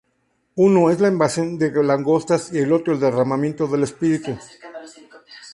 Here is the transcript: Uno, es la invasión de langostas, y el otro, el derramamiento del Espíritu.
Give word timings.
Uno, 0.55 0.89
es 0.89 0.99
la 0.99 1.09
invasión 1.09 1.59
de 1.59 1.69
langostas, 1.83 2.51
y 2.51 2.57
el 2.57 2.73
otro, 2.73 2.91
el 2.95 2.99
derramamiento 2.99 3.67
del 3.67 3.83
Espíritu. 3.83 4.35